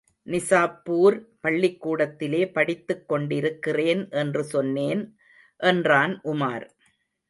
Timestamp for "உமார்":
6.23-6.65